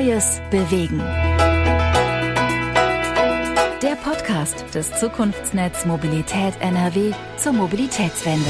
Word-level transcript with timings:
Neues 0.00 0.40
bewegen. 0.50 0.98
Der 3.82 3.96
Podcast 4.02 4.64
des 4.74 4.98
Zukunftsnetz 4.98 5.84
Mobilität 5.84 6.54
NRW 6.60 7.12
zur 7.36 7.52
Mobilitätswende. 7.52 8.48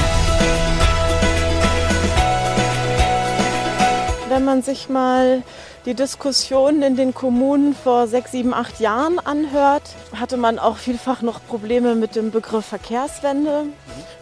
Wenn 4.29 4.45
man 4.45 4.63
sich 4.63 4.89
mal 4.89 5.43
die 5.87 5.95
Diskussionen 5.95 6.83
in 6.83 6.95
den 6.95 7.15
Kommunen 7.15 7.75
vor 7.75 8.07
sechs, 8.07 8.31
sieben, 8.31 8.55
acht 8.55 8.79
Jahren 8.79 9.19
anhört, 9.19 9.83
hatte 10.15 10.37
man 10.37 10.61
auch 10.61 10.77
vielfach 10.77 11.21
noch 11.21 11.45
Probleme 11.45 11.97
mit 11.97 12.15
dem 12.15 12.31
Begriff 12.31 12.67
Verkehrswende. 12.67 13.65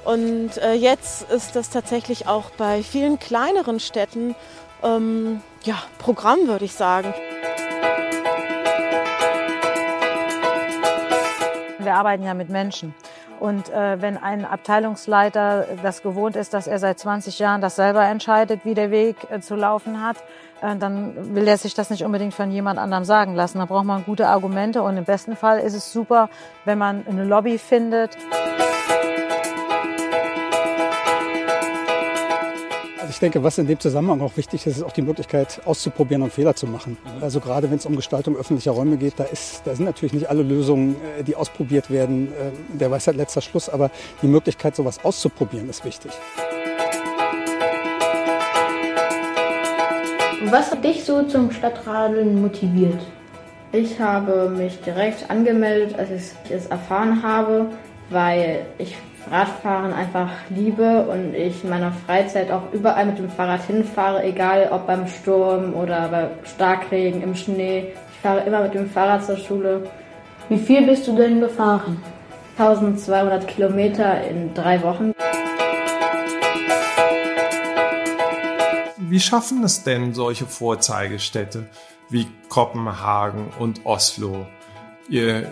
Und 0.07 0.57
äh, 0.57 0.73
jetzt 0.73 1.31
ist 1.31 1.57
das 1.57 1.69
tatsächlich 1.69 2.27
auch 2.27 2.49
bei 2.53 2.83
vielen 2.83 3.19
kleineren 3.19 3.81
Städten 3.81 4.35
ähm, 4.83 5.43
ja, 5.65 5.83
Programm, 5.99 6.47
würde 6.47 6.65
ich 6.65 6.73
sagen. 6.73 7.13
Wir 11.89 11.95
arbeiten 11.95 12.23
ja 12.23 12.35
mit 12.35 12.51
Menschen. 12.51 12.95
Und 13.41 13.71
äh, 13.71 14.03
wenn 14.03 14.19
ein 14.19 14.45
Abteilungsleiter 14.45 15.65
das 15.83 16.03
gewohnt 16.03 16.37
ist, 16.37 16.53
dass 16.53 16.67
er 16.67 16.79
seit 16.79 16.99
20 16.99 17.39
Jahren 17.39 17.63
das 17.63 17.77
selber 17.77 18.05
entscheidet, 18.05 18.67
wie 18.67 18.75
der 18.75 18.91
Weg 18.91 19.17
äh, 19.31 19.41
zu 19.41 19.55
laufen 19.57 20.03
hat, 20.03 20.19
äh, 20.61 20.77
dann 20.77 21.35
will 21.35 21.49
er 21.49 21.57
sich 21.57 21.73
das 21.73 21.89
nicht 21.89 22.05
unbedingt 22.05 22.35
von 22.35 22.51
jemand 22.51 22.79
anderem 22.79 23.05
sagen 23.05 23.35
lassen. 23.35 23.57
Da 23.57 23.65
braucht 23.65 23.87
man 23.87 24.05
gute 24.05 24.29
Argumente 24.29 24.83
und 24.83 24.99
im 24.99 25.05
besten 25.05 25.35
Fall 25.35 25.61
ist 25.61 25.73
es 25.73 25.91
super, 25.91 26.29
wenn 26.67 26.77
man 26.77 27.07
eine 27.07 27.25
Lobby 27.25 27.57
findet. 27.57 28.19
Ich 33.19 33.21
denke, 33.21 33.43
was 33.43 33.59
in 33.59 33.67
dem 33.67 33.81
Zusammenhang 33.81 34.21
auch 34.21 34.37
wichtig 34.37 34.65
ist, 34.65 34.77
ist 34.77 34.83
auch 34.85 34.93
die 34.93 35.03
Möglichkeit 35.03 35.61
auszuprobieren 35.65 36.23
und 36.23 36.33
Fehler 36.33 36.55
zu 36.55 36.69
machen. 36.69 36.97
Also 37.21 37.41
gerade 37.41 37.69
wenn 37.69 37.79
es 37.79 37.85
um 37.85 37.97
Gestaltung 37.97 38.37
öffentlicher 38.37 38.71
Räume 38.71 38.97
geht, 38.97 39.15
da, 39.17 39.25
ist, 39.25 39.63
da 39.65 39.75
sind 39.75 39.87
natürlich 39.87 40.13
nicht 40.13 40.31
alle 40.31 40.45
Lösungen, 40.45 40.95
äh, 41.19 41.25
die 41.25 41.35
ausprobiert 41.35 41.91
werden, 41.91 42.29
äh, 42.29 42.79
der 42.79 42.93
Weisheit 42.93 43.17
letzter 43.17 43.41
Schluss, 43.41 43.69
aber 43.69 43.91
die 44.23 44.29
Möglichkeit, 44.29 44.77
sowas 44.77 45.05
auszuprobieren, 45.05 45.69
ist 45.69 45.85
wichtig. 45.85 46.13
Was 50.45 50.71
hat 50.71 50.85
dich 50.85 51.05
so 51.05 51.25
zum 51.25 51.51
Stadtradeln 51.51 52.41
motiviert? 52.41 53.01
Ich 53.73 53.99
habe 53.99 54.49
mich 54.49 54.81
direkt 54.83 55.29
angemeldet, 55.29 55.99
als 55.99 56.11
ich 56.11 56.53
es 56.53 56.67
erfahren 56.67 57.21
habe, 57.25 57.67
weil 58.11 58.65
ich 58.79 58.97
Radfahren 59.31 59.93
einfach 59.93 60.31
liebe 60.49 61.03
und 61.03 61.35
ich 61.35 61.65
in 61.65 61.71
meiner 61.71 61.93
Freizeit 61.93 62.51
auch 62.51 62.73
überall 62.73 63.07
mit 63.07 63.19
dem 63.19 63.31
Fahrrad 63.31 63.63
hinfahre, 63.65 64.23
egal 64.25 64.69
ob 64.73 64.87
beim 64.87 65.07
Sturm 65.07 65.75
oder 65.75 66.09
bei 66.09 66.29
Starkregen, 66.45 67.23
im 67.23 67.35
Schnee. 67.35 67.93
Ich 68.13 68.19
fahre 68.21 68.41
immer 68.41 68.63
mit 68.63 68.75
dem 68.75 68.89
Fahrrad 68.89 69.25
zur 69.25 69.37
Schule. 69.37 69.89
Wie 70.49 70.59
viel 70.59 70.87
bist 70.87 71.07
du 71.07 71.17
denn 71.17 71.41
gefahren? 71.41 72.03
1200 72.59 73.47
Kilometer 73.47 74.23
in 74.23 74.53
drei 74.55 74.83
Wochen. 74.83 75.13
Wie 78.97 79.21
schaffen 79.21 79.63
es 79.65 79.85
denn 79.85 80.13
solche 80.13 80.47
Vorzeigestädte 80.47 81.67
wie 82.11 82.27
Kopenhagen 82.49 83.49
und 83.59 83.87
Oslo? 83.87 84.47
Ihr, 85.09 85.51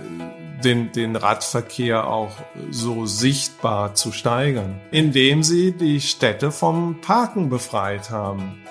den, 0.64 0.92
den 0.92 1.16
Radverkehr 1.16 2.06
auch 2.06 2.32
so 2.70 3.06
sichtbar 3.06 3.94
zu 3.94 4.12
steigern, 4.12 4.80
indem 4.90 5.42
sie 5.42 5.72
die 5.72 6.00
Städte 6.00 6.50
vom 6.50 7.00
Parken 7.00 7.48
befreit 7.48 8.10
haben. 8.10 8.62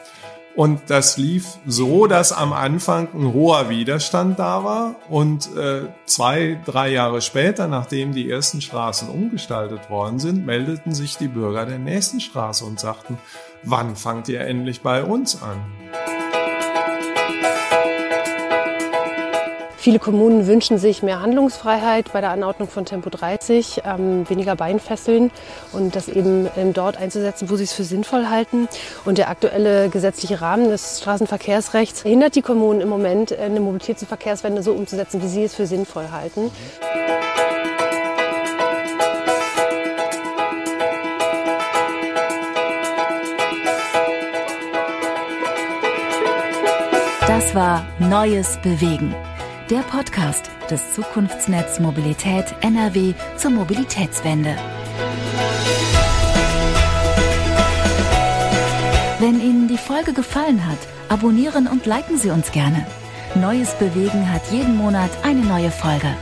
Und 0.56 0.84
das 0.88 1.18
lief 1.18 1.58
so, 1.66 2.08
dass 2.08 2.32
am 2.32 2.54
Anfang 2.54 3.10
ein 3.14 3.34
hoher 3.34 3.70
Widerstand 3.70 4.40
da 4.40 4.64
war 4.64 4.96
und 5.10 5.54
äh, 5.54 5.90
zwei, 6.06 6.58
drei 6.66 6.92
Jahre 6.92 7.22
später, 7.22 7.68
nachdem 7.68 8.14
die 8.14 8.30
ersten 8.30 8.62
Straßen 8.62 9.10
umgestaltet 9.10 9.90
worden 9.90 10.18
sind, 10.18 10.46
meldeten 10.46 10.96
sich 10.96 11.18
die 11.18 11.28
Bürger 11.28 11.66
der 11.66 11.78
nächsten 11.78 12.22
Straße 12.22 12.64
und 12.64 12.80
sagten, 12.80 13.18
wann 13.64 13.98
fangt 13.98 14.30
ihr 14.30 14.42
endlich 14.42 14.82
bei 14.82 15.04
uns 15.04 15.42
an? 15.42 15.58
Viele 19.86 20.00
Kommunen 20.00 20.48
wünschen 20.48 20.80
sich 20.80 21.04
mehr 21.04 21.22
Handlungsfreiheit 21.22 22.12
bei 22.12 22.20
der 22.20 22.32
Anordnung 22.32 22.68
von 22.68 22.86
Tempo 22.86 23.12
30, 23.12 23.84
ähm, 23.86 24.28
weniger 24.28 24.56
Beinfesseln 24.56 25.30
und 25.74 25.96
das 25.96 26.08
eben 26.08 26.50
ähm, 26.58 26.74
dort 26.74 26.98
einzusetzen, 26.98 27.52
wo 27.52 27.56
sie 27.56 27.66
es 27.66 27.74
für 27.74 27.84
sinnvoll 27.84 28.26
halten. 28.28 28.68
Und 29.06 29.20
der 29.20 29.30
aktuelle 29.30 29.90
gesetzliche 29.90 30.42
Rahmen 30.42 30.70
des 30.70 31.02
Straßenverkehrsrechts 31.02 32.02
hindert 32.02 32.34
die 32.34 32.42
Kommunen 32.42 32.82
im 32.82 32.90
Moment, 32.90 33.32
äh, 33.32 33.36
eine 33.42 33.60
Mobilitäts- 33.60 34.02
und 34.02 34.08
Verkehrswende 34.08 34.64
so 34.64 34.74
umzusetzen, 34.74 35.22
wie 35.22 35.28
sie 35.28 35.44
es 35.44 35.54
für 35.54 35.68
sinnvoll 35.68 36.10
halten. 36.10 36.50
Das 47.28 47.54
war 47.54 47.86
Neues 48.00 48.58
Bewegen 48.64 49.14
der 49.70 49.82
Podcast 49.82 50.50
des 50.70 50.94
Zukunftsnetz 50.94 51.80
Mobilität 51.80 52.54
NRW 52.62 53.16
zur 53.38 53.52
Mobilitätswende. 53.52 54.56
Wenn 59.20 59.40
Ihnen 59.42 59.68
die 59.68 59.78
Folge 59.78 60.14
gefallen 60.14 60.66
hat, 60.68 60.80
abonnieren 61.10 61.68
und 61.68 61.86
liken 61.86 62.18
Sie 62.18 62.30
uns 62.30 62.50
gerne. 62.52 62.88
Neues 63.36 63.74
Bewegen 63.76 64.32
hat 64.32 64.42
jeden 64.52 64.78
Monat 64.78 65.12
eine 65.24 65.42
neue 65.42 65.72
Folge. 65.72 66.16